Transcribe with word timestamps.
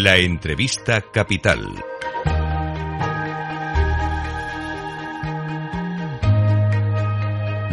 La 0.00 0.16
entrevista 0.16 1.00
capital. 1.12 1.58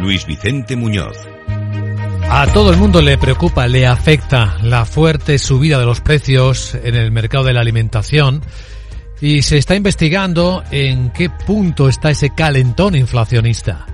Luis 0.00 0.26
Vicente 0.26 0.74
Muñoz. 0.74 1.16
A 2.28 2.48
todo 2.52 2.72
el 2.72 2.78
mundo 2.78 3.00
le 3.00 3.16
preocupa, 3.16 3.68
le 3.68 3.86
afecta 3.86 4.56
la 4.64 4.84
fuerte 4.84 5.38
subida 5.38 5.78
de 5.78 5.84
los 5.84 6.00
precios 6.00 6.74
en 6.74 6.96
el 6.96 7.12
mercado 7.12 7.44
de 7.44 7.52
la 7.52 7.60
alimentación 7.60 8.42
y 9.20 9.42
se 9.42 9.58
está 9.58 9.76
investigando 9.76 10.64
en 10.72 11.10
qué 11.10 11.30
punto 11.30 11.88
está 11.88 12.10
ese 12.10 12.30
calentón 12.34 12.96
inflacionista. 12.96 13.86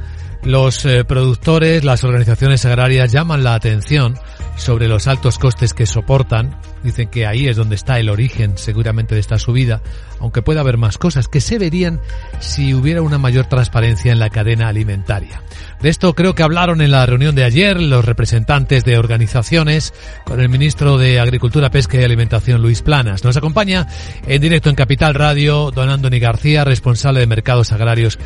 Los 0.42 0.86
eh, 0.86 1.04
productores, 1.04 1.84
las 1.84 2.02
organizaciones 2.02 2.64
agrarias 2.64 3.12
llaman 3.12 3.44
la 3.44 3.54
atención 3.54 4.14
sobre 4.56 4.88
los 4.88 5.06
altos 5.06 5.38
costes 5.38 5.74
que 5.74 5.84
soportan. 5.84 6.58
Dicen 6.82 7.08
que 7.08 7.26
ahí 7.26 7.46
es 7.46 7.56
donde 7.56 7.74
está 7.74 7.98
el 7.98 8.08
origen 8.08 8.58
seguramente 8.58 9.14
de 9.14 9.20
esta 9.20 9.38
subida, 9.38 9.82
aunque 10.20 10.42
puede 10.42 10.60
haber 10.60 10.78
más 10.78 10.98
cosas 10.98 11.28
que 11.28 11.40
se 11.40 11.58
verían 11.58 12.00
si 12.40 12.74
hubiera 12.74 13.02
una 13.02 13.18
mayor 13.18 13.46
transparencia 13.46 14.12
en 14.12 14.18
la 14.18 14.30
cadena 14.30 14.68
alimentaria. 14.68 15.42
De 15.80 15.88
esto 15.88 16.14
creo 16.14 16.34
que 16.34 16.42
hablaron 16.42 16.80
en 16.80 16.90
la 16.90 17.06
reunión 17.06 17.34
de 17.34 17.44
ayer 17.44 17.80
los 17.80 18.04
representantes 18.04 18.84
de 18.84 18.98
organizaciones 18.98 19.94
con 20.24 20.40
el 20.40 20.48
ministro 20.48 20.98
de 20.98 21.20
Agricultura, 21.20 21.70
Pesca 21.70 22.00
y 22.00 22.04
Alimentación, 22.04 22.62
Luis 22.62 22.82
Planas. 22.82 23.24
Nos 23.24 23.36
acompaña 23.36 23.86
en 24.26 24.40
directo 24.40 24.70
en 24.70 24.76
Capital 24.76 25.14
Radio 25.14 25.70
don 25.70 25.88
Andoni 25.88 26.18
García, 26.18 26.64
responsable 26.64 27.20
de 27.20 27.26
mercados 27.26 27.72
agrarios 27.72 28.18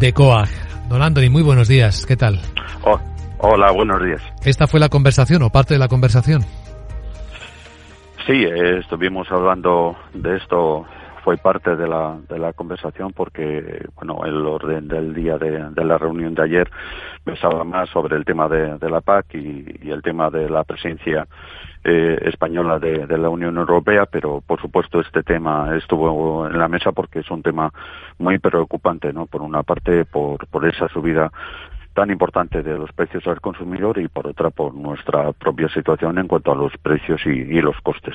de 0.00 0.12
COAG. 0.12 0.48
Don 0.88 1.02
Anthony, 1.02 1.30
muy 1.30 1.42
buenos 1.42 1.68
días. 1.68 2.06
¿Qué 2.06 2.16
tal? 2.16 2.40
Oh, 2.84 2.98
hola, 3.38 3.70
buenos 3.72 4.02
días. 4.02 4.22
¿Esta 4.44 4.66
fue 4.66 4.80
la 4.80 4.88
conversación 4.88 5.42
o 5.42 5.50
parte 5.50 5.74
de 5.74 5.78
la 5.78 5.88
conversación? 5.88 6.44
Sí, 8.28 8.44
estuvimos 8.44 9.32
hablando 9.32 9.96
de 10.12 10.36
esto, 10.36 10.84
fue 11.24 11.38
parte 11.38 11.74
de 11.76 11.88
la, 11.88 12.18
de 12.28 12.38
la 12.38 12.52
conversación 12.52 13.14
porque, 13.14 13.86
bueno, 13.94 14.20
el 14.26 14.44
orden 14.44 14.86
del 14.86 15.14
día 15.14 15.38
de, 15.38 15.82
la 15.82 15.96
reunión 15.96 16.34
de 16.34 16.42
ayer 16.42 16.70
pensaba 17.24 17.64
más 17.64 17.88
sobre 17.88 18.16
el 18.16 18.26
tema 18.26 18.46
de, 18.46 18.90
la 18.90 19.00
PAC 19.00 19.32
y, 19.32 19.90
el 19.90 20.02
tema 20.02 20.28
de 20.28 20.50
la 20.50 20.62
presencia 20.64 21.26
eh, 21.82 22.18
española 22.26 22.78
de, 22.78 23.16
la 23.16 23.30
Unión 23.30 23.56
Europea, 23.56 24.04
pero 24.04 24.42
por 24.46 24.60
supuesto 24.60 25.00
este 25.00 25.22
tema 25.22 25.74
estuvo 25.74 26.46
en 26.46 26.58
la 26.58 26.68
mesa 26.68 26.92
porque 26.92 27.20
es 27.20 27.30
un 27.30 27.42
tema 27.42 27.72
muy 28.18 28.38
preocupante, 28.38 29.10
¿no? 29.10 29.24
Por 29.24 29.40
una 29.40 29.62
parte, 29.62 30.04
por, 30.04 30.46
por 30.48 30.68
esa 30.68 30.86
subida 30.88 31.32
tan 31.98 32.12
importante 32.12 32.62
de 32.62 32.78
los 32.78 32.92
precios 32.92 33.26
al 33.26 33.40
consumidor 33.40 33.98
y 33.98 34.06
por 34.06 34.28
otra 34.28 34.50
por 34.50 34.72
nuestra 34.72 35.32
propia 35.32 35.68
situación 35.68 36.16
en 36.18 36.28
cuanto 36.28 36.52
a 36.52 36.54
los 36.54 36.72
precios 36.80 37.20
y, 37.26 37.60
los 37.60 37.74
costes. 37.82 38.14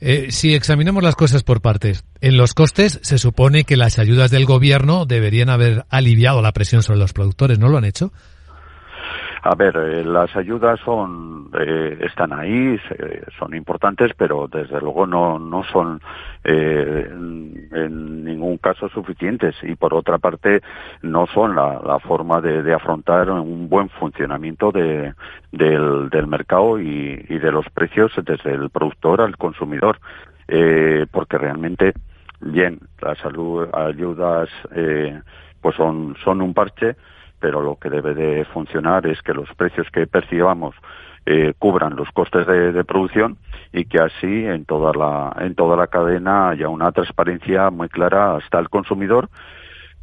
Eh, 0.00 0.30
si 0.30 0.54
examinamos 0.54 1.02
las 1.02 1.16
cosas 1.16 1.42
por 1.42 1.60
partes, 1.60 2.04
en 2.20 2.36
los 2.36 2.54
costes 2.54 3.00
se 3.02 3.18
supone 3.18 3.64
que 3.64 3.76
las 3.76 3.98
ayudas 3.98 4.30
del 4.30 4.46
gobierno 4.46 5.06
deberían 5.06 5.48
haber 5.48 5.86
aliviado 5.90 6.40
la 6.40 6.52
presión 6.52 6.84
sobre 6.84 7.00
los 7.00 7.12
productores, 7.12 7.58
¿no 7.58 7.68
lo 7.68 7.78
han 7.78 7.84
hecho? 7.84 8.12
A 9.42 9.56
ver, 9.56 9.74
eh, 9.76 10.04
las 10.04 10.36
ayudas 10.36 10.78
son 10.84 11.29
eh, 11.58 11.98
están 12.02 12.32
ahí, 12.32 12.78
son 13.38 13.54
importantes, 13.54 14.12
pero 14.16 14.48
desde 14.48 14.80
luego 14.80 15.06
no 15.06 15.38
no 15.38 15.64
son 15.64 16.00
eh, 16.44 17.08
en, 17.10 18.24
ningún 18.24 18.58
caso 18.58 18.88
suficientes. 18.88 19.56
Y 19.62 19.74
por 19.74 19.94
otra 19.94 20.18
parte 20.18 20.62
no 21.02 21.26
son 21.26 21.56
la, 21.56 21.98
forma 22.00 22.40
de, 22.40 22.72
afrontar 22.72 23.30
un 23.30 23.68
buen 23.68 23.88
funcionamiento 23.88 24.70
de, 24.72 25.14
del, 25.52 26.08
del 26.10 26.26
mercado 26.26 26.78
y, 26.78 27.16
de 27.16 27.52
los 27.52 27.68
precios 27.70 28.12
desde 28.24 28.52
el 28.52 28.70
productor 28.70 29.20
al 29.20 29.36
consumidor, 29.36 29.98
porque 31.10 31.38
realmente 31.38 31.92
bien 32.40 32.80
las 33.00 33.18
ayudas 33.24 34.48
pues 35.60 35.76
son 35.76 36.16
son 36.24 36.40
un 36.40 36.54
parche 36.54 36.96
pero 37.40 37.62
lo 37.62 37.76
que 37.76 37.90
debe 37.90 38.14
de 38.14 38.44
funcionar 38.44 39.06
es 39.06 39.20
que 39.22 39.34
los 39.34 39.48
precios 39.54 39.88
que 39.90 40.06
percibamos 40.06 40.74
eh, 41.26 41.54
cubran 41.58 41.96
los 41.96 42.10
costes 42.12 42.46
de, 42.46 42.84
producción 42.84 43.36
y 43.72 43.84
que 43.84 43.98
así 43.98 44.46
en 44.46 44.64
toda 44.64 44.92
la 44.92 45.36
en 45.44 45.54
toda 45.54 45.76
la 45.76 45.86
cadena 45.86 46.48
haya 46.50 46.68
una 46.68 46.92
transparencia 46.92 47.70
muy 47.70 47.88
clara 47.88 48.36
hasta 48.36 48.58
el 48.58 48.68
consumidor 48.68 49.28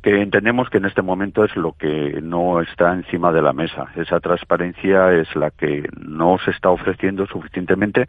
que 0.01 0.21
entendemos 0.21 0.69
que 0.69 0.77
en 0.77 0.85
este 0.85 1.01
momento 1.01 1.43
es 1.43 1.55
lo 1.55 1.73
que 1.73 2.19
no 2.21 2.61
está 2.61 2.93
encima 2.93 3.31
de 3.31 3.41
la 3.41 3.53
mesa. 3.53 3.87
Esa 3.95 4.19
transparencia 4.19 5.11
es 5.13 5.35
la 5.35 5.51
que 5.51 5.87
no 5.99 6.37
se 6.43 6.51
está 6.51 6.69
ofreciendo 6.69 7.25
suficientemente 7.25 8.07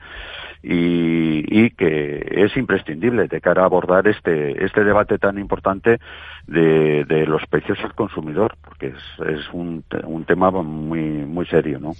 y, 0.62 1.70
que 1.70 2.26
es 2.30 2.56
imprescindible 2.56 3.28
de 3.28 3.40
cara 3.40 3.62
a 3.62 3.66
abordar 3.66 4.08
este, 4.08 4.64
este 4.64 4.82
debate 4.82 5.18
tan 5.18 5.38
importante 5.38 5.98
de, 6.46 7.24
los 7.26 7.42
precios 7.48 7.78
al 7.84 7.94
consumidor, 7.94 8.56
porque 8.64 8.88
es, 8.88 9.48
un, 9.52 9.84
un, 10.04 10.24
tema 10.24 10.50
muy, 10.50 11.00
muy 11.00 11.46
serio. 11.46 11.78
¿no? 11.78 11.92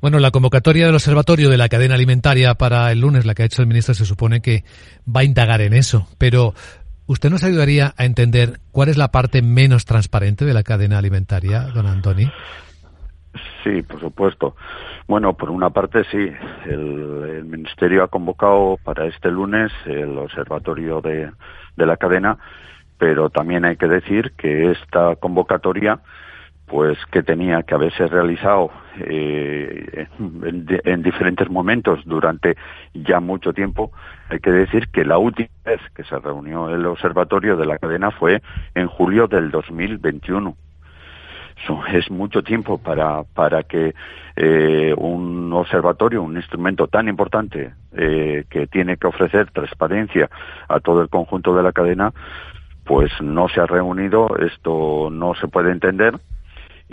Bueno, 0.00 0.18
la 0.18 0.30
convocatoria 0.30 0.86
del 0.86 0.94
Observatorio 0.94 1.50
de 1.50 1.58
la 1.58 1.68
Cadena 1.68 1.94
Alimentaria 1.94 2.54
para 2.54 2.90
el 2.90 3.00
lunes, 3.00 3.26
la 3.26 3.34
que 3.34 3.42
ha 3.42 3.46
hecho 3.46 3.62
el 3.62 3.68
ministro, 3.68 3.94
se 3.94 4.06
supone 4.06 4.40
que 4.40 4.64
va 5.06 5.20
a 5.20 5.24
indagar 5.24 5.60
en 5.60 5.74
eso, 5.74 6.08
pero 6.18 6.54
¿Usted 7.12 7.28
nos 7.28 7.44
ayudaría 7.44 7.92
a 7.98 8.06
entender 8.06 8.58
cuál 8.70 8.88
es 8.88 8.96
la 8.96 9.08
parte 9.08 9.42
menos 9.42 9.84
transparente 9.84 10.46
de 10.46 10.54
la 10.54 10.62
cadena 10.62 10.96
alimentaria, 10.96 11.64
don 11.74 11.86
Antoni? 11.86 12.24
Sí, 13.62 13.82
por 13.82 14.00
supuesto. 14.00 14.56
Bueno, 15.06 15.34
por 15.34 15.50
una 15.50 15.68
parte 15.68 16.04
sí, 16.10 16.32
el, 16.64 17.44
Ministerio 17.44 18.02
ha 18.02 18.08
convocado 18.08 18.78
para 18.82 19.04
este 19.04 19.30
lunes 19.30 19.70
el 19.84 20.16
observatorio 20.16 21.02
de, 21.02 21.30
de 21.76 21.86
la 21.86 21.98
cadena, 21.98 22.38
pero 22.96 23.28
también 23.28 23.66
hay 23.66 23.76
que 23.76 23.88
decir 23.88 24.32
que 24.38 24.70
esta 24.70 25.14
convocatoria 25.16 26.00
pues 26.66 26.98
que 27.10 27.22
tenía 27.22 27.62
que 27.62 27.74
haberse 27.74 28.06
realizado 28.06 28.70
eh, 28.98 30.06
en, 30.18 31.02
diferentes 31.02 31.50
momentos 31.50 32.00
durante 32.04 32.56
ya 32.94 33.20
mucho 33.20 33.52
tiempo. 33.52 33.92
Hay 34.30 34.38
que 34.38 34.50
decir 34.50 34.88
que 34.88 35.04
la 35.04 35.18
última 35.18 35.48
vez 35.64 35.80
que 35.94 36.04
se 36.04 36.18
reunió 36.18 36.70
el 36.70 36.86
observatorio 36.86 37.56
de 37.56 37.66
la 37.66 37.78
cadena 37.78 38.10
fue 38.10 38.42
en 38.74 38.86
julio 38.86 39.26
del 39.28 39.50
2021. 39.50 40.56
Eso 41.62 41.82
es 41.92 42.10
mucho 42.10 42.42
tiempo 42.42 42.78
para, 42.78 43.22
para 43.22 43.62
que 43.64 43.94
eh, 44.36 44.94
un 44.96 45.52
observatorio, 45.52 46.22
un 46.22 46.36
instrumento 46.36 46.88
tan 46.88 47.08
importante 47.08 47.74
eh, 47.92 48.44
que 48.48 48.66
tiene 48.66 48.96
que 48.96 49.06
ofrecer 49.06 49.50
transparencia 49.50 50.30
a 50.68 50.80
todo 50.80 51.02
el 51.02 51.08
conjunto 51.08 51.54
de 51.54 51.62
la 51.62 51.72
cadena, 51.72 52.12
pues 52.84 53.12
no 53.20 53.48
se 53.48 53.60
ha 53.60 53.66
reunido. 53.66 54.36
Esto 54.38 55.10
no 55.10 55.34
se 55.34 55.48
puede 55.48 55.70
entender 55.70 56.14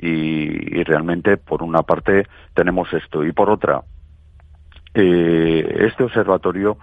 y, 0.02 0.84
realmente 0.84 1.38
por 1.38 1.64
una 1.64 1.84
parte 1.84 2.28
tenemos 2.54 2.92
esto. 2.94 3.24
Y 3.24 3.32
por 3.32 3.50
otra 3.50 3.82
eh, 4.94 5.86
este 5.88 6.04
observatorio 6.04 6.78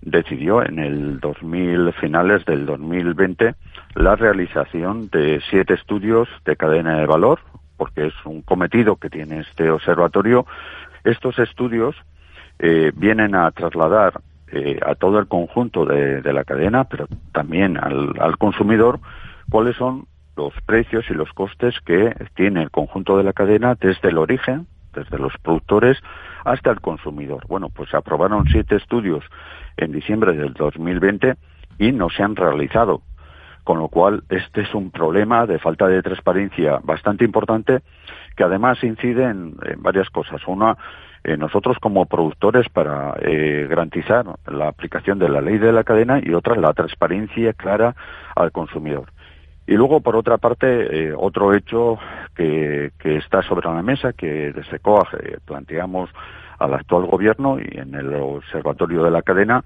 decidió 0.00 0.64
en 0.64 0.78
el 0.78 1.20
2000 1.20 1.92
finales 1.94 2.44
del 2.44 2.66
2020 2.66 3.54
la 3.96 4.14
realización 4.14 5.08
de 5.08 5.40
siete 5.50 5.74
estudios 5.74 6.28
de 6.44 6.56
cadena 6.56 6.98
de 6.98 7.06
valor 7.06 7.40
porque 7.76 8.06
es 8.06 8.14
un 8.24 8.42
cometido 8.42 8.96
que 8.96 9.08
tiene 9.08 9.40
este 9.40 9.70
observatorio. 9.70 10.46
Estos 11.04 11.38
estudios 11.38 11.96
eh, 12.58 12.92
vienen 12.94 13.34
a 13.34 13.50
trasladar 13.52 14.20
eh, 14.50 14.80
a 14.84 14.94
todo 14.94 15.18
el 15.18 15.28
conjunto 15.28 15.84
de, 15.84 16.20
la 16.32 16.44
cadena 16.44 16.84
pero 16.84 17.06
también 17.32 17.76
al, 17.76 18.14
al 18.18 18.38
consumidor 18.38 18.98
cuáles 19.50 19.76
son 19.76 20.06
los 20.38 20.54
precios 20.64 21.04
y 21.10 21.14
los 21.14 21.32
costes 21.32 21.74
que 21.84 22.14
tiene 22.36 22.62
el 22.62 22.70
conjunto 22.70 23.18
de 23.18 23.24
la 23.24 23.32
cadena 23.32 23.74
desde 23.74 24.10
el 24.10 24.18
origen, 24.18 24.68
desde 24.94 25.18
los 25.18 25.32
productores 25.42 25.98
hasta 26.44 26.70
el 26.70 26.80
consumidor. 26.80 27.44
Bueno, 27.48 27.70
pues 27.70 27.90
se 27.90 27.96
aprobaron 27.96 28.46
siete 28.46 28.76
estudios 28.76 29.24
en 29.76 29.90
diciembre 29.90 30.34
del 30.34 30.54
2020 30.54 31.34
y 31.78 31.90
no 31.90 32.08
se 32.08 32.22
han 32.22 32.36
realizado, 32.36 33.02
con 33.64 33.78
lo 33.80 33.88
cual 33.88 34.22
este 34.28 34.60
es 34.60 34.72
un 34.74 34.92
problema 34.92 35.44
de 35.44 35.58
falta 35.58 35.88
de 35.88 36.02
transparencia 36.02 36.78
bastante 36.84 37.24
importante 37.24 37.80
que 38.36 38.44
además 38.44 38.82
incide 38.84 39.24
en, 39.24 39.56
varias 39.78 40.08
cosas. 40.10 40.40
Una, 40.46 40.76
eh, 41.24 41.36
nosotros 41.36 41.78
como 41.80 42.06
productores 42.06 42.68
para 42.68 43.16
eh, 43.22 43.66
garantizar 43.68 44.24
la 44.46 44.68
aplicación 44.68 45.18
de 45.18 45.28
la 45.28 45.40
ley 45.40 45.58
de 45.58 45.72
la 45.72 45.82
cadena 45.82 46.20
y 46.22 46.32
otra, 46.32 46.54
la 46.54 46.72
transparencia 46.74 47.54
clara 47.54 47.96
al 48.36 48.52
consumidor. 48.52 49.10
Y 49.68 49.74
luego, 49.74 50.00
por 50.00 50.16
otra 50.16 50.38
parte, 50.38 51.08
eh, 51.08 51.14
otro 51.14 51.52
hecho 51.52 51.98
que, 52.34 52.90
está 53.04 53.42
sobre 53.42 53.68
la 53.68 53.82
mesa, 53.82 54.14
que 54.14 54.50
desde 54.50 54.78
COAG 54.78 55.08
eh, 55.20 55.38
planteamos 55.44 56.08
al 56.58 56.72
actual 56.72 57.04
gobierno 57.04 57.58
y 57.60 57.76
en 57.78 57.94
el 57.94 58.14
observatorio 58.14 59.04
de 59.04 59.10
la 59.10 59.20
cadena, 59.20 59.62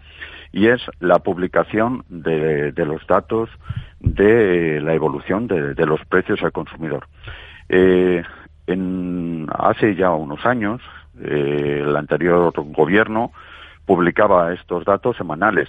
y 0.50 0.66
es 0.66 0.82
la 0.98 1.20
publicación 1.20 2.04
de, 2.08 2.72
los 2.84 3.06
datos 3.06 3.48
de 4.00 4.80
la 4.80 4.92
evolución 4.92 5.46
de, 5.46 5.86
los 5.86 6.04
precios 6.06 6.42
al 6.42 6.50
consumidor. 6.50 7.06
Eh, 7.68 8.24
en, 8.66 9.46
hace 9.56 9.94
ya 9.94 10.10
unos 10.10 10.44
años, 10.44 10.82
el 11.22 11.94
anterior 11.94 12.52
gobierno 12.56 13.30
publicaba 13.86 14.52
estos 14.52 14.84
datos 14.84 15.16
semanales 15.16 15.68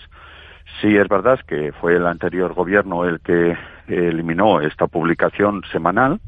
Sí, 0.81 0.95
es 0.97 1.07
verdad 1.07 1.39
que 1.47 1.71
fue 1.73 1.95
el 1.95 2.07
anterior 2.07 2.53
gobierno 2.53 3.05
el 3.05 3.19
que 3.19 3.55
eliminó 3.87 4.61
esta 4.61 4.87
publicación 4.87 5.63
semanal 5.71 6.19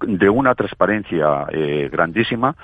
de 0.00 0.28
una 0.28 0.54
transparencia 0.54 1.46
eh, 1.50 1.88
grandísima, 1.90 2.56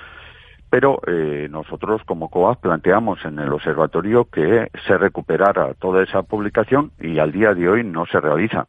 pero 0.68 1.00
eh, 1.06 1.48
nosotros 1.50 2.02
como 2.04 2.28
COAG 2.30 2.60
planteamos 2.60 3.24
en 3.24 3.38
el 3.38 3.52
observatorio 3.52 4.26
que 4.26 4.70
se 4.86 4.96
recuperara 4.96 5.74
toda 5.74 6.02
esa 6.02 6.22
publicación 6.22 6.92
y 7.00 7.18
al 7.18 7.32
día 7.32 7.54
de 7.54 7.68
hoy 7.68 7.84
no 7.84 8.06
se 8.06 8.20
realiza. 8.20 8.66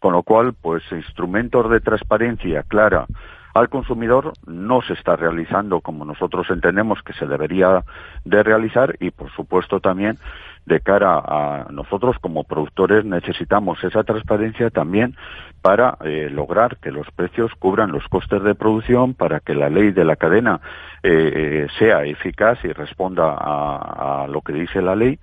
Con 0.00 0.12
lo 0.12 0.22
cual, 0.22 0.54
pues 0.60 0.82
instrumentos 0.92 1.70
de 1.70 1.80
transparencia 1.80 2.62
clara 2.62 3.06
al 3.54 3.68
consumidor 3.68 4.32
no 4.46 4.80
se 4.82 4.92
está 4.92 5.16
realizando 5.16 5.80
como 5.80 6.04
nosotros 6.04 6.48
entendemos 6.50 7.02
que 7.02 7.12
se 7.14 7.26
debería 7.26 7.84
de 8.24 8.42
realizar 8.42 8.96
y 9.00 9.10
por 9.10 9.30
supuesto 9.32 9.80
también 9.80 10.18
de 10.66 10.80
cara 10.80 11.18
a 11.18 11.66
nosotros 11.70 12.16
como 12.20 12.44
productores 12.44 13.04
necesitamos 13.04 13.82
esa 13.82 14.04
transparencia 14.04 14.70
también 14.70 15.16
para 15.62 15.98
eh, 16.04 16.28
lograr 16.30 16.76
que 16.78 16.90
los 16.90 17.10
precios 17.10 17.52
cubran 17.58 17.92
los 17.92 18.06
costes 18.08 18.42
de 18.42 18.54
producción, 18.54 19.14
para 19.14 19.40
que 19.40 19.54
la 19.54 19.68
ley 19.68 19.90
de 19.90 20.04
la 20.04 20.16
cadena 20.16 20.60
eh, 21.02 21.66
sea 21.78 22.04
eficaz 22.04 22.58
y 22.64 22.72
responda 22.72 23.34
a, 23.38 24.26
lo 24.28 24.40
que 24.42 24.52
dice 24.52 24.80
la 24.80 24.96
ley. 24.96 25.18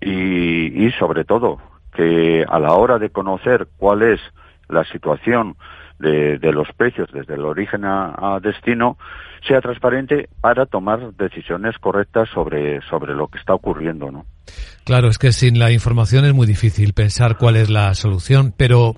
Y, 0.00 0.86
y 0.86 0.90
sobre 0.92 1.24
todo 1.24 1.58
que 1.94 2.44
a 2.48 2.58
la 2.58 2.72
hora 2.72 2.98
de 2.98 3.10
conocer 3.10 3.68
cuál 3.78 4.02
es 4.02 4.20
la 4.68 4.84
situación 4.84 5.56
de, 6.02 6.52
los 6.52 6.68
precios 6.76 7.08
desde 7.12 7.34
el 7.34 7.44
origen 7.44 7.84
a, 7.84 8.38
destino 8.42 8.98
sea 9.46 9.60
transparente 9.60 10.28
para 10.40 10.66
tomar 10.66 11.14
decisiones 11.14 11.76
correctas 11.78 12.28
sobre, 12.32 12.80
sobre 12.88 13.14
lo 13.14 13.28
que 13.28 13.38
está 13.38 13.54
ocurriendo, 13.54 14.10
¿no? 14.10 14.24
Claro, 14.84 15.08
es 15.08 15.18
que 15.18 15.32
sin 15.32 15.58
la 15.58 15.72
información 15.72 16.24
es 16.24 16.34
muy 16.34 16.46
difícil 16.46 16.92
pensar 16.92 17.36
cuál 17.38 17.56
es 17.56 17.70
la 17.70 17.94
solución, 17.94 18.52
pero 18.56 18.94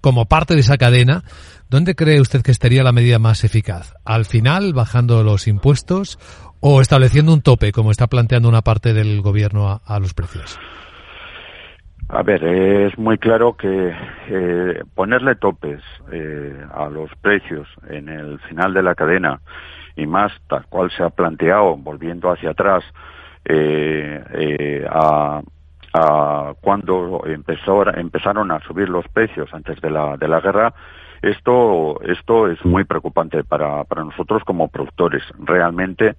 como 0.00 0.26
parte 0.26 0.54
de 0.54 0.60
esa 0.60 0.76
cadena, 0.76 1.22
¿dónde 1.70 1.94
cree 1.94 2.20
usted 2.20 2.42
que 2.42 2.50
estaría 2.50 2.82
la 2.82 2.92
medida 2.92 3.18
más 3.18 3.44
eficaz? 3.44 3.94
¿Al 4.04 4.24
final, 4.24 4.72
bajando 4.72 5.22
los 5.22 5.46
impuestos 5.46 6.18
o 6.60 6.80
estableciendo 6.80 7.32
un 7.32 7.42
tope, 7.42 7.72
como 7.72 7.90
está 7.90 8.06
planteando 8.06 8.48
una 8.48 8.62
parte 8.62 8.92
del 8.92 9.20
gobierno 9.22 9.80
a 9.84 9.98
los 9.98 10.14
precios? 10.14 10.58
A 12.14 12.22
ver, 12.22 12.44
es 12.44 12.96
muy 12.96 13.18
claro 13.18 13.56
que 13.56 13.92
eh, 14.28 14.84
ponerle 14.94 15.34
topes 15.34 15.80
eh, 16.12 16.64
a 16.72 16.88
los 16.88 17.10
precios 17.16 17.66
en 17.88 18.08
el 18.08 18.38
final 18.38 18.72
de 18.72 18.84
la 18.84 18.94
cadena 18.94 19.40
y 19.96 20.06
más 20.06 20.30
tal 20.46 20.64
cual 20.66 20.92
se 20.92 21.02
ha 21.02 21.10
planteado, 21.10 21.76
volviendo 21.76 22.30
hacia 22.30 22.50
atrás, 22.50 22.84
eh, 23.44 24.86
a, 24.88 25.42
cuando 26.60 27.24
empezó, 27.26 27.84
empezaron 27.92 28.52
a 28.52 28.60
subir 28.60 28.88
los 28.88 29.08
precios 29.08 29.52
antes 29.52 29.80
de 29.80 29.90
la, 29.90 30.16
de 30.16 30.28
la 30.28 30.40
guerra, 30.40 30.72
esto, 31.20 32.00
esto 32.02 32.48
es 32.48 32.64
muy 32.64 32.84
preocupante 32.84 33.42
para, 33.42 33.82
para 33.84 34.04
nosotros 34.04 34.44
como 34.44 34.68
productores. 34.68 35.22
Realmente 35.38 36.14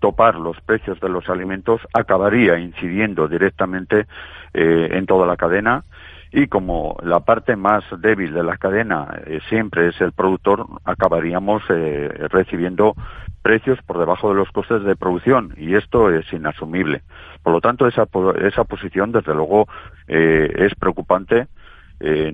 topar 0.00 0.34
los 0.34 0.60
precios 0.62 0.98
de 1.00 1.08
los 1.08 1.28
alimentos 1.28 1.80
acabaría 1.92 2.58
incidiendo 2.58 3.28
directamente 3.28 4.06
eh, 4.52 4.88
en 4.92 5.06
toda 5.06 5.26
la 5.26 5.36
cadena 5.36 5.84
y 6.32 6.46
como 6.46 6.96
la 7.02 7.20
parte 7.20 7.56
más 7.56 7.84
débil 7.98 8.32
de 8.32 8.42
la 8.42 8.56
cadena 8.56 9.08
eh, 9.26 9.40
siempre 9.48 9.88
es 9.88 10.00
el 10.00 10.12
productor, 10.12 10.66
acabaríamos 10.84 11.62
eh, 11.68 12.08
recibiendo 12.30 12.94
precios 13.42 13.78
por 13.82 13.98
debajo 13.98 14.30
de 14.30 14.36
los 14.36 14.50
costes 14.50 14.82
de 14.84 14.96
producción 14.96 15.54
y 15.56 15.74
esto 15.74 16.10
es 16.10 16.32
inasumible. 16.32 17.02
Por 17.42 17.52
lo 17.52 17.60
tanto, 17.60 17.86
esa, 17.86 18.06
esa 18.42 18.64
posición, 18.64 19.12
desde 19.12 19.34
luego, 19.34 19.66
es 20.06 20.74
preocupante. 20.74 21.46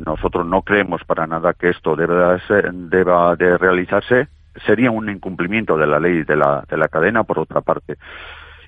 nosotros 0.05 0.45
no 0.45 0.63
creemos 0.63 1.05
para 1.05 1.29
nada 1.29 1.55
que 1.55 1.69
esto 1.69 1.95
deba, 1.95 2.39
deba 2.91 3.37
de 3.37 3.57
realizarse 3.57 4.29
sería 4.65 4.91
un 4.91 5.11
incumplimiento 5.11 5.77
de 5.77 5.87
la 5.87 6.01
ley 6.01 6.23
de 6.25 6.37
la, 6.37 6.65
de 6.69 6.77
la 6.77 6.89
cadena, 6.89 7.25
por 7.25 7.39
otra 7.39 7.61
parte. 7.61 7.97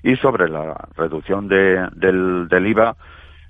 Y 0.03 0.15
sobre 0.17 0.49
la 0.49 0.75
reducción 0.95 1.47
de, 1.47 1.87
del, 1.93 2.47
del 2.47 2.67
IVA, 2.67 2.95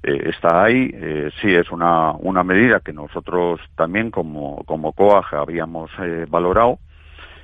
eh, 0.01 0.29
está 0.29 0.63
ahí, 0.63 0.89
eh, 0.93 1.29
sí 1.41 1.53
es 1.53 1.69
una, 1.71 2.11
una 2.13 2.43
medida 2.43 2.79
que 2.79 2.93
nosotros 2.93 3.59
también 3.75 4.11
como, 4.11 4.63
como 4.65 4.93
COAG 4.93 5.35
habíamos 5.35 5.91
eh, 5.99 6.25
valorado. 6.29 6.79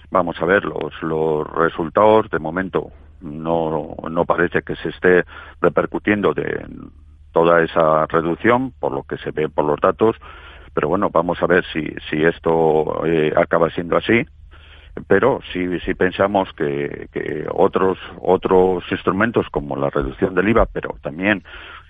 Vamos 0.09 0.41
a 0.41 0.45
ver 0.45 0.63
los, 0.63 1.01
los 1.03 1.47
resultados. 1.51 2.29
De 2.29 2.39
momento 2.39 2.91
no, 3.21 3.95
no 4.09 4.25
parece 4.25 4.61
que 4.61 4.75
se 4.77 4.89
esté 4.89 5.25
repercutiendo 5.61 6.33
de 6.33 6.65
toda 7.33 7.61
esa 7.61 8.05
reducción, 8.05 8.71
por 8.79 8.93
lo 8.93 9.03
que 9.03 9.17
se 9.17 9.31
ve 9.31 9.49
por 9.49 9.65
los 9.65 9.79
datos. 9.81 10.15
Pero 10.73 10.87
bueno, 10.87 11.09
vamos 11.09 11.41
a 11.41 11.47
ver 11.47 11.65
si, 11.73 11.93
si 12.09 12.23
esto 12.23 13.03
acaba 13.35 13.69
siendo 13.71 13.97
así 13.97 14.25
pero 15.07 15.39
si, 15.51 15.79
si 15.81 15.93
pensamos 15.93 16.49
que, 16.53 17.07
que, 17.11 17.45
otros 17.51 17.97
otros 18.21 18.83
instrumentos 18.91 19.47
como 19.49 19.75
la 19.75 19.89
reducción 19.89 20.35
del 20.35 20.49
IVA, 20.49 20.65
pero 20.67 20.95
también 21.01 21.43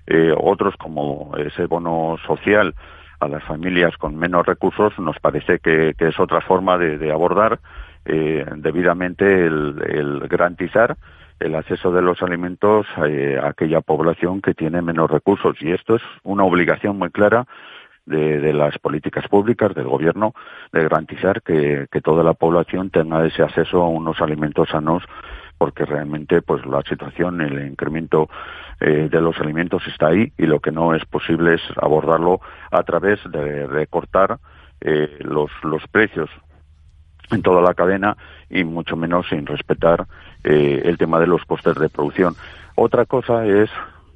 eh, 0.07 0.33
otros 0.37 0.75
como 0.77 1.31
ese 1.37 1.65
bono 1.65 2.17
social 2.25 2.73
a 3.19 3.27
las 3.27 3.43
familias 3.43 3.95
con 3.97 4.17
menos 4.17 4.45
recursos, 4.45 4.97
nos 4.99 5.17
parece 5.19 5.59
que, 5.59 5.93
que 5.97 6.09
es 6.09 6.19
otra 6.19 6.41
forma 6.41 6.77
de, 6.77 6.97
de 6.97 7.11
abordar 7.11 7.59
eh, 8.05 8.45
debidamente 8.57 9.45
el, 9.45 9.81
el, 9.87 10.27
garantizar 10.27 10.97
el 11.39 11.55
acceso 11.55 11.91
de 11.91 12.01
los 12.01 12.21
alimentos 12.21 12.85
eh, 13.05 13.37
a 13.41 13.49
aquella 13.49 13.81
población 13.81 14.41
que 14.41 14.53
tiene 14.53 14.81
menos 14.81 15.09
recursos. 15.09 15.55
Y 15.61 15.71
esto 15.71 15.95
es 15.95 16.01
una 16.23 16.43
obligación 16.43 16.97
muy 16.97 17.09
clara 17.09 17.45
de, 18.05 18.53
las 18.53 18.77
políticas 18.79 19.27
públicas 19.27 19.73
del 19.73 19.87
gobierno 19.87 20.33
de 20.71 20.83
garantizar 20.83 21.41
que, 21.41 21.87
toda 22.03 22.23
la 22.23 22.33
población 22.33 22.89
tenga 22.89 23.25
ese 23.25 23.41
acceso 23.41 23.81
a 23.81 23.89
unos 23.89 24.21
alimentos 24.21 24.69
sanos 24.69 25.03
porque 25.57 25.85
realmente 25.85 26.41
pues 26.41 26.65
la 26.65 26.81
situación 26.81 27.41
el 27.41 27.65
incremento 27.65 28.29
eh, 28.79 29.07
de 29.09 29.21
los 29.21 29.39
alimentos 29.39 29.81
está 29.87 30.07
ahí 30.07 30.31
y 30.37 30.45
lo 30.45 30.59
que 30.59 30.71
no 30.71 30.93
es 30.93 31.05
posible 31.05 31.55
es 31.55 31.61
abordarlo 31.81 32.41
a 32.71 32.83
través 32.83 33.19
de 33.31 33.65
recortar 33.65 34.37
eh, 34.81 35.17
los 35.21 35.49
los 35.63 35.87
precios 35.87 36.29
en 37.31 37.41
toda 37.41 37.61
la 37.61 37.73
cadena 37.73 38.17
y 38.49 38.63
mucho 38.63 38.95
menos 38.95 39.27
sin 39.29 39.45
respetar 39.45 40.05
eh, 40.43 40.81
el 40.85 40.97
tema 40.97 41.19
de 41.19 41.27
los 41.27 41.43
costes 41.45 41.75
de 41.75 41.89
producción. 41.89 42.35
Otra 42.75 43.05
cosa 43.05 43.45
es 43.45 43.69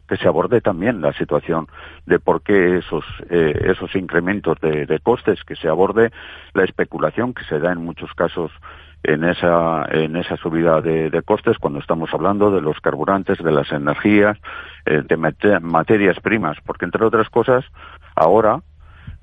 que 0.10 0.18
se 0.18 0.28
aborde 0.28 0.60
también 0.60 1.02
la 1.02 1.14
situación 1.14 1.68
de 2.08 2.20
por 2.20 2.42
qué 2.42 2.80
esos, 2.80 3.06
eh, 3.30 3.54
esos 3.72 3.96
incrementos 3.96 4.60
de, 4.60 5.00
costes, 5.04 5.44
que 5.44 5.56
se 5.56 5.70
aborde 5.70 6.12
la 6.54 6.64
especulación 6.64 7.34
que 7.34 7.46
se 7.46 7.60
da 7.60 7.72
en 7.72 7.86
muchos 7.86 8.12
casos 8.16 8.52
en 9.04 9.24
esa, 9.24 9.86
en 9.92 10.16
esa 10.18 10.36
subida 10.36 10.82
de, 10.82 11.22
costes 11.24 11.58
cuando 11.60 11.80
estamos 11.80 12.10
hablando 12.12 12.52
de 12.52 12.60
los 12.60 12.80
carburantes, 12.82 13.38
de 13.38 13.52
las 13.52 13.72
energías, 13.72 14.38
eh, 14.86 15.04
de 15.08 15.16
materias 15.16 16.20
primas, 16.20 16.58
porque 16.66 16.86
entre 16.86 17.06
otras 17.06 17.30
cosas, 17.30 17.64
ahora 18.16 18.62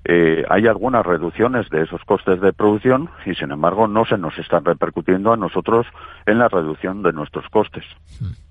eh, 0.05 0.45
hay 0.49 0.69
algunas 0.69 1.05
reducciones 1.05 1.69
de 1.69 1.83
esos 1.83 2.01
costes 2.05 2.41
de 2.41 2.53
producción 2.53 3.11
y 3.27 3.35
sin 3.35 3.51
embargo 3.51 3.89
no 3.89 4.05
se 4.05 4.17
nos 4.17 4.39
están 4.39 4.65
repercutiendo 4.65 5.33
a 5.33 5.37
nosotros 5.37 5.85
en 6.27 6.39
la 6.39 6.49
reducción 6.49 7.03
de 7.03 7.13
nuestros 7.13 7.49
costes. 7.49 7.85
Hmm. 8.21 8.46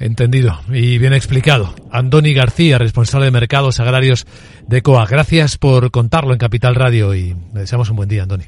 Entendido 0.00 0.58
y 0.70 0.96
bien 0.96 1.12
explicado. 1.12 1.74
Andoni 1.92 2.32
García, 2.32 2.78
responsable 2.78 3.26
de 3.26 3.32
mercados 3.32 3.80
agrarios 3.80 4.26
de 4.66 4.80
COA. 4.80 5.04
Gracias 5.04 5.58
por 5.58 5.90
contarlo 5.90 6.32
en 6.32 6.38
Capital 6.38 6.74
Radio 6.74 7.14
y 7.14 7.36
le 7.52 7.60
deseamos 7.60 7.90
un 7.90 7.96
buen 7.96 8.08
día, 8.08 8.22
Andoni. 8.22 8.44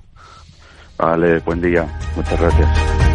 Vale, 0.96 1.40
buen 1.40 1.60
día. 1.60 1.86
Muchas 2.16 2.40
gracias. 2.40 3.11